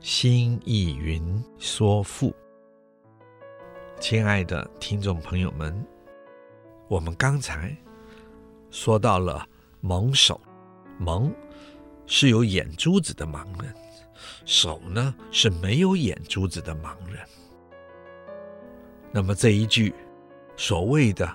[0.02, 2.34] 心意云说赋。
[4.00, 5.86] 亲爱的听众朋友们，
[6.88, 7.78] 我们刚才
[8.72, 9.48] 说到了
[9.80, 10.42] 蒙手，
[10.98, 11.32] 蒙
[12.08, 13.72] 是有眼珠子的盲人，
[14.44, 17.24] 手呢是没有眼珠子的盲人。
[19.12, 19.94] 那么这一句
[20.58, 21.32] 所谓的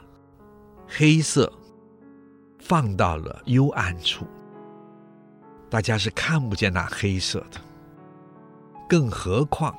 [0.88, 1.52] 黑色。
[2.62, 4.26] 放到了幽暗处，
[5.70, 7.60] 大家是看不见那黑色的，
[8.88, 9.72] 更何况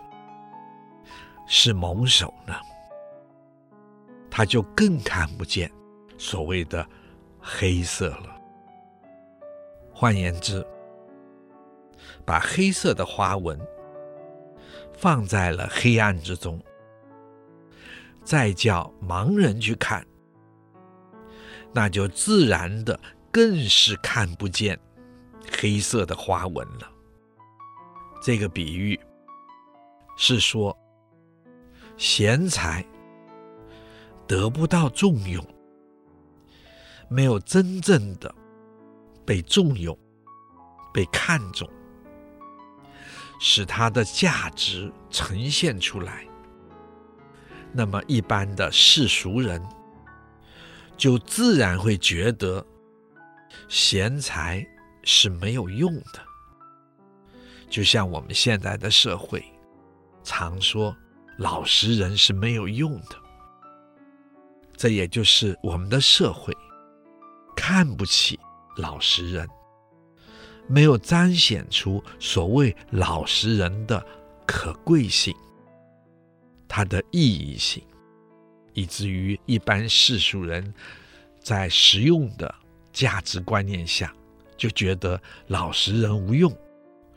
[1.46, 2.56] 是蒙手呢？
[4.30, 5.70] 他就更看不见
[6.18, 6.88] 所谓的
[7.40, 8.40] 黑色了。
[9.94, 10.66] 换言之，
[12.26, 13.60] 把黑色的花纹
[14.94, 16.58] 放在了黑暗之中，
[18.24, 20.06] 再叫盲人去看。
[21.74, 22.98] 那就自然的
[23.30, 24.80] 更是看不见
[25.52, 26.92] 黑色的花纹了。
[28.24, 29.00] 这个比喻
[30.16, 30.78] 是说，
[31.98, 32.86] 贤才
[34.28, 35.46] 得不到重用，
[37.10, 38.34] 没有真正的
[39.26, 39.98] 被重用、
[40.94, 41.70] 被看重，
[43.40, 46.26] 使他的价值呈现出来。
[47.74, 49.62] 那么一般的世俗人。
[50.98, 52.64] 就自然会觉得
[53.68, 54.64] 贤才
[55.04, 56.20] 是没有用的，
[57.70, 59.44] 就像我们现在的社会
[60.24, 60.96] 常说
[61.38, 63.16] 老实人是没有用的，
[64.76, 66.56] 这也就是我们的社会
[67.56, 68.40] 看不起
[68.78, 69.48] 老实人，
[70.68, 74.06] 没有彰显出所谓老实人的
[74.46, 75.36] 可贵性，
[76.68, 77.84] 它的意义性。
[78.74, 80.74] 以至于一般世俗人，
[81.42, 82.56] 在实用的
[82.94, 84.16] 价值观念下，
[84.62, 86.56] 就觉得老实人无用，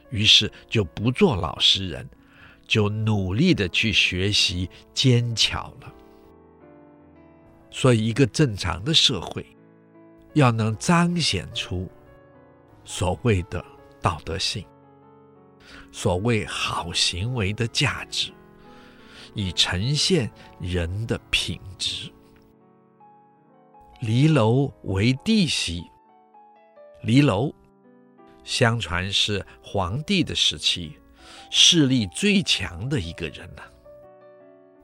[0.08, 2.08] 于是就不做老实人，
[2.66, 5.92] 就努力的去学习奸巧了。
[7.70, 9.44] 所以，一个正常的社会，
[10.32, 11.86] 要能彰显出
[12.82, 13.62] 所谓的
[14.00, 14.64] 道德性，
[15.92, 18.32] 所谓好行为的价值。
[19.34, 20.30] 以呈现
[20.60, 22.10] 人的品质。
[24.00, 25.82] 离楼为帝兮，
[27.04, 27.52] 离楼，
[28.44, 30.98] 相传是黄帝的时期
[31.50, 33.68] 势力最强的一个人呐、啊。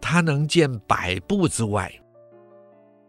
[0.02, 1.90] 他能见百步之外，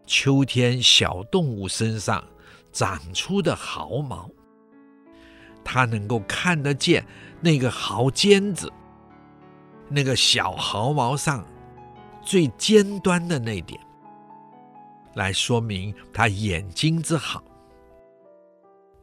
[0.06, 2.24] 秋天小动物身上
[2.72, 4.30] 长出的毫毛，
[5.62, 7.04] 他能够看得见
[7.40, 8.72] 那个毫尖子。
[9.90, 11.46] 那个小毫毛上
[12.22, 13.78] 最尖端的那点，
[15.14, 17.44] 来说明他眼睛之好。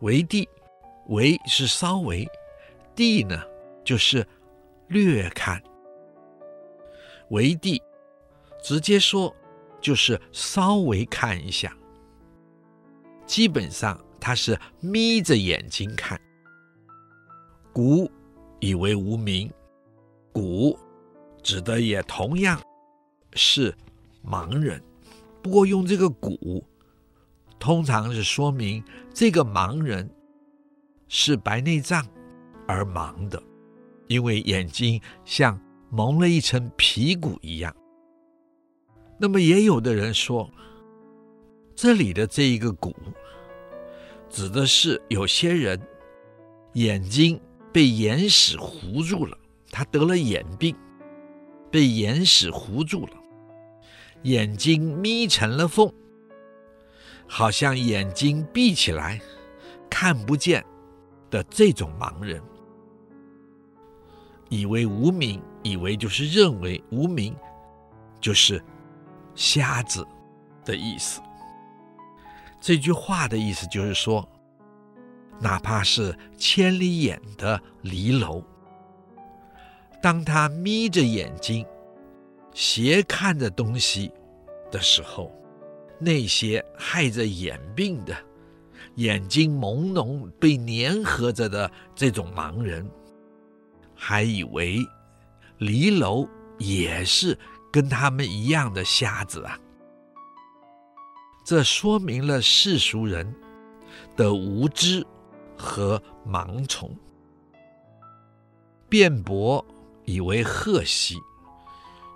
[0.02, 0.47] 为帝，
[1.08, 2.28] 为是稍微，
[2.95, 3.41] 帝呢
[3.84, 4.26] 就是
[4.88, 5.62] 略看。
[7.30, 7.82] 为帝，
[8.64, 9.36] 直接说
[9.82, 11.76] 就是稍微看一下。
[13.26, 16.20] 基本上他是眯着眼睛看。
[17.74, 18.10] 古
[18.60, 19.52] 以为无名。
[20.32, 20.78] 古
[21.43, 22.62] 指的也同样
[23.34, 23.76] 是
[24.24, 24.82] 盲人，
[25.41, 26.64] 不过用这个古，
[27.60, 28.84] 通常是说明
[29.14, 30.10] 这个盲人
[31.07, 32.05] 是白内障
[32.68, 33.41] 而盲的，
[34.07, 37.76] 因为眼睛像蒙了一层皮骨一样。
[39.20, 40.49] 那么也有的人说，
[41.76, 42.93] 这里的这一个蛊，
[44.30, 45.80] 指的是有些人
[46.74, 47.39] 眼睛
[47.74, 49.38] 被眼屎糊住了。
[49.72, 50.76] 他得了眼病，
[51.70, 53.14] 被眼屎糊住了，
[54.24, 55.93] 眼睛眯成了缝，
[57.32, 59.22] 好像眼睛闭起来
[59.88, 60.66] 看不见
[61.30, 62.42] 的这种盲人，
[64.50, 67.36] 以为无名，以为就是认为无名
[68.20, 68.62] 就是
[69.36, 70.06] 瞎子
[70.66, 71.22] 的意思。
[72.60, 74.28] 这句话的意思就是说，
[75.40, 78.44] 哪怕是千里眼的离楼。
[80.02, 81.66] 当他眯着眼睛
[82.54, 84.12] 斜看着东西
[84.72, 85.32] 的时候，
[86.00, 88.16] 那些害着眼病的、
[88.95, 92.89] 眼睛朦胧被粘合着的这种盲人，
[93.93, 94.80] 还以为
[95.58, 96.28] 离楼
[96.58, 97.38] 也是
[97.72, 99.60] 跟他们一样的瞎子啊！
[101.45, 103.36] 这说明了世俗人
[104.16, 105.06] 的无知
[105.58, 106.95] 和盲从，
[108.88, 109.66] 辩驳。
[110.06, 111.16] 以为褐兮，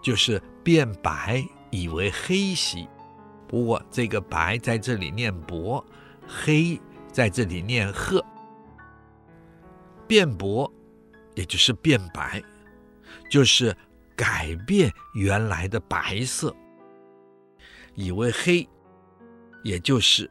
[0.01, 2.87] 就是辩白；以为黑兮，
[3.53, 5.85] 不过这个白在这里念薄，
[6.27, 6.81] 黑
[7.11, 8.19] 在这里念褐。
[10.07, 10.67] 变薄，
[11.35, 12.41] 也就是变白，
[13.29, 13.77] 就是
[14.15, 16.51] 改变原来的白色，
[17.93, 18.67] 以为黑，
[19.63, 20.27] 也就是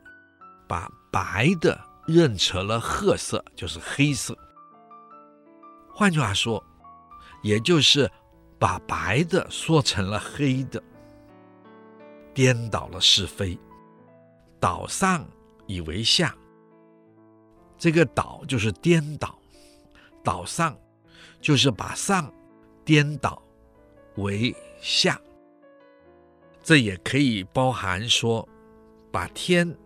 [0.66, 4.36] 把白的认成了褐色，就是黑色。
[5.94, 6.60] 换句话说，
[7.40, 8.10] 也就是
[8.58, 10.82] 把白的说成了黑的，
[12.34, 13.58] 颠倒了是非，
[14.58, 15.26] 倒上
[15.66, 16.34] 以为下。
[17.76, 19.38] 这个倒就是颠倒，
[20.22, 20.76] 倒上
[21.40, 22.32] 就是把上
[22.84, 23.42] 颠倒
[24.16, 25.20] 为下。
[26.62, 28.48] 这也可以包含说，
[29.10, 29.76] 把天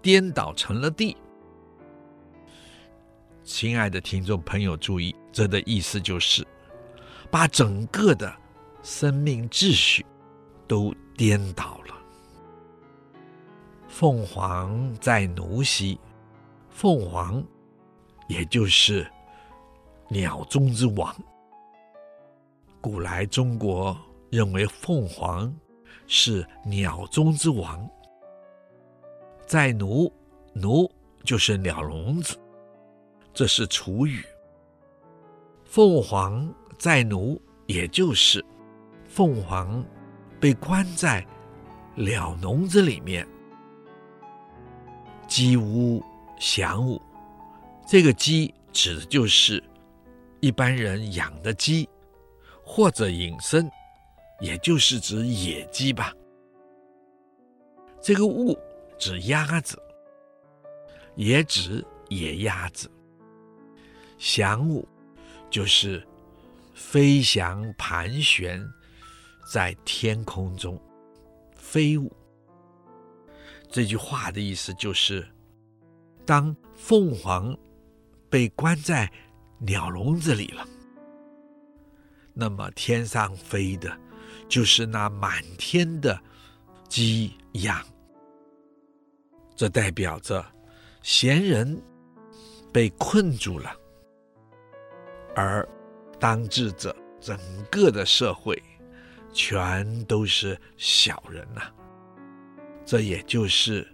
[0.00, 1.16] 颠倒成了地。
[3.42, 6.46] 亲爱的听众朋友，注意，这的意思就是
[7.28, 8.32] 把整个的
[8.82, 10.06] 生命秩序
[10.66, 11.81] 都颠倒。
[13.92, 16.00] 凤凰在奴兮，
[16.70, 17.44] 凤凰
[18.26, 19.06] 也就是
[20.08, 21.14] 鸟中之王。
[22.80, 23.94] 古来中国
[24.30, 25.54] 认为凤凰
[26.06, 27.86] 是鸟中之王，
[29.46, 30.10] 在奴
[30.54, 30.90] 奴
[31.22, 32.34] 就是鸟笼子。
[33.34, 34.24] 这是楚语。
[35.66, 38.42] 凤凰在奴，也就是
[39.06, 39.84] 凤凰
[40.40, 41.24] 被关在
[41.94, 43.28] 鸟笼子里面。
[45.34, 46.04] 鸡屋
[46.38, 47.00] 祥午，
[47.88, 49.64] 这个鸡指的就是
[50.40, 51.88] 一般人养的鸡，
[52.62, 53.66] 或者引申，
[54.40, 56.12] 也就是指野鸡吧。
[58.02, 58.54] 这个午
[58.98, 59.82] 指鸭子，
[61.14, 62.90] 也指野鸭子。
[64.18, 64.86] 祥午
[65.48, 66.06] 就是
[66.74, 68.62] 飞翔盘旋
[69.50, 70.78] 在天空中
[71.56, 72.14] 飞舞。
[73.72, 75.26] 这句话的意思就是，
[76.26, 77.56] 当凤凰
[78.28, 79.10] 被关在
[79.58, 80.68] 鸟笼子里了，
[82.34, 83.90] 那么天上飞的
[84.46, 86.20] 就是那满天的
[86.86, 87.82] 鸡鸭。
[89.56, 90.44] 这代表着
[91.02, 91.82] 闲人
[92.70, 93.74] 被困住了。
[95.34, 95.66] 而
[96.20, 97.38] 当治者整
[97.70, 98.62] 个的社会，
[99.32, 101.72] 全都是小人呐、
[102.84, 103.86] 这也就是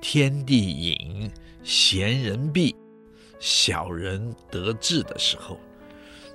[0.00, 1.30] 天地隐，
[1.62, 2.74] 贤人闭，
[3.38, 5.58] 小人得志的时候。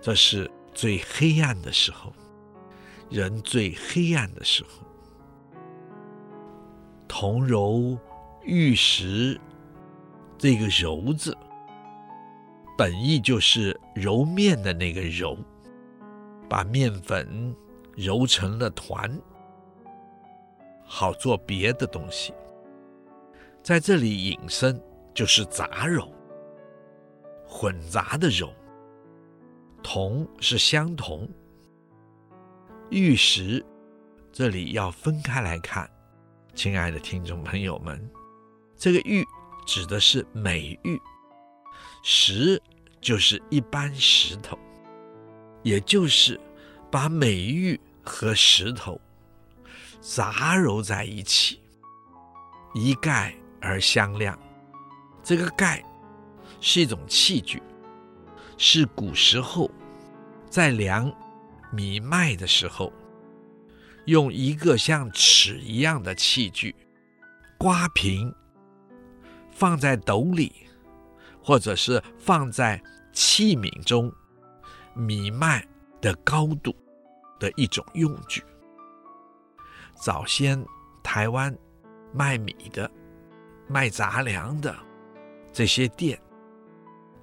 [0.01, 2.13] 这是最黑暗的时候，
[3.09, 4.85] 人最黑暗的时候。
[7.07, 7.97] 铜揉
[8.43, 9.39] 玉石，
[10.37, 11.37] 这个揉字。
[12.75, 15.37] 本意就是揉面的那个揉，
[16.49, 17.55] 把面粉
[17.95, 19.15] 揉成了团，
[20.95, 22.31] 好做别的东西。
[23.63, 24.79] 在这里引申
[25.11, 26.07] 就是杂糅，
[27.47, 28.53] 混杂的糅。
[29.81, 31.27] 铜是相同，
[32.91, 33.65] 玉石
[34.31, 35.89] 这里要分开来看。
[36.53, 38.07] 亲爱的听众朋友们，
[38.77, 39.25] 这个玉
[39.65, 41.01] 指的是美玉。
[42.03, 42.61] 石
[43.01, 44.55] 就是一般石头，
[45.63, 46.39] 也就是
[46.91, 49.01] 把美玉和石头
[50.03, 51.61] 杂糅在一起，
[52.73, 54.37] 一盖而相量。
[55.23, 55.81] 这个盖
[56.59, 57.63] 是一种器具，
[58.57, 59.71] 是古时候
[60.49, 61.09] 在量
[61.71, 62.91] 米麦的时候，
[64.05, 66.75] 用一个像尺一样的器具
[67.57, 68.35] 刮平，
[69.51, 70.51] 放在斗里。
[71.45, 72.81] 或者是放在
[73.11, 74.09] 器皿中，
[74.93, 75.67] 米麦
[75.99, 76.73] 的高度
[77.37, 78.41] 的一种用具。
[80.03, 80.61] 早先
[81.01, 81.57] 台湾
[82.11, 82.91] 卖米的、
[83.69, 84.75] 卖杂粮的
[85.53, 86.19] 这些店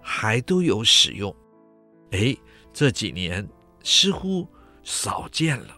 [0.00, 1.34] 还都有使用，
[2.12, 2.34] 哎，
[2.72, 3.46] 这几年
[3.82, 4.48] 似乎
[4.82, 5.76] 少见了。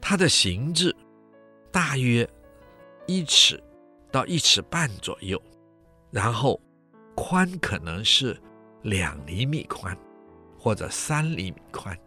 [0.00, 0.94] 它的形制
[1.72, 2.28] 大约
[3.08, 3.60] 一尺
[4.12, 5.42] 到一尺半左右。
[6.12, 6.60] 然后，
[7.16, 8.40] 宽可能是
[8.82, 9.98] 两厘米宽，
[10.56, 11.98] 或者三厘米宽。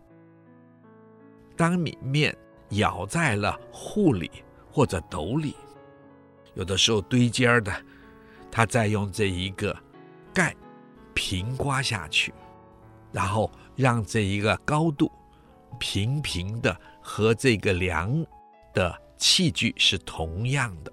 [1.57, 2.33] 当米面
[2.69, 4.29] 舀在了壶里
[4.71, 5.55] 或者斗里，
[6.53, 7.73] 有的时候堆尖的，
[8.51, 9.75] 他再用这一个
[10.33, 10.55] 盖
[11.13, 12.33] 平刮下去，
[13.11, 15.11] 然后让这一个高度
[15.79, 18.25] 平平的和这个量
[18.73, 20.91] 的器具是同样的。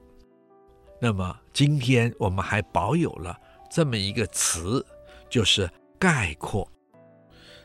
[1.01, 3.39] 那么今天我们还保有了
[3.71, 4.85] 这么一个词，
[5.29, 5.69] 就是
[5.99, 6.67] 概括。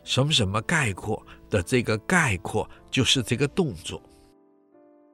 [0.03, 4.01] 什么什么概括的这个概括，就是这个动作。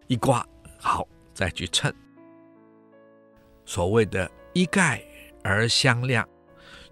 [0.07, 0.45] 一刮，
[0.79, 1.93] 好，再去称。
[3.65, 5.03] 所谓的一概
[5.43, 6.27] 而相量，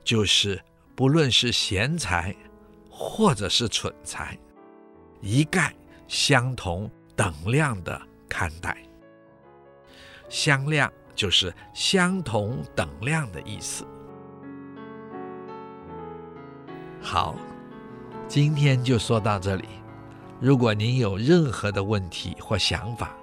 [0.04, 0.60] 就是
[0.96, 2.36] 不论是贤才
[2.90, 4.38] 或者是蠢才，
[5.22, 5.76] 一概
[6.08, 8.76] 相同等量的看待。
[10.30, 13.86] 相量就是相同等量的意思。
[17.00, 17.36] 好，
[18.34, 19.66] 今天就说到这里。
[20.40, 23.16] 如果您有任何的问题或想法，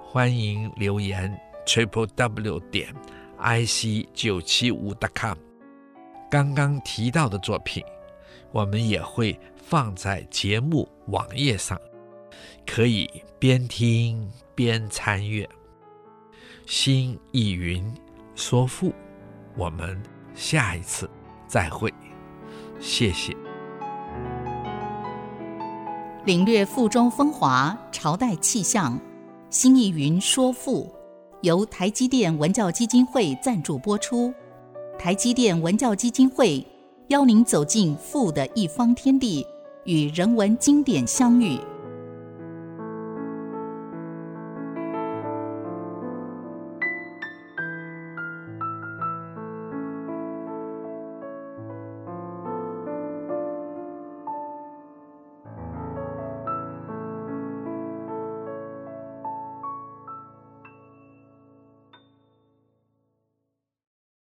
[0.00, 1.36] 欢迎留言
[1.66, 2.94] triple w 点
[3.38, 5.36] i c 九七五 dot com。
[6.30, 7.82] 刚刚提到的作品，
[8.52, 11.76] 我们也会放在节目网页上，
[12.64, 13.10] 可以
[13.40, 15.48] 边听边参阅。
[16.64, 17.92] 新意云
[18.36, 18.94] 说赋，
[19.56, 20.00] 我们
[20.32, 21.10] 下一次
[21.48, 21.92] 再会，
[22.78, 23.36] 谢谢。
[26.28, 29.00] 领略赋中风华，朝代气象。
[29.48, 30.86] 新义云说赋，
[31.40, 34.30] 由台积电文教基金会赞助播出。
[34.98, 36.62] 台积电文教基金会
[37.06, 39.42] 邀您走进赋的一方天地，
[39.84, 41.58] 与人文经典相遇。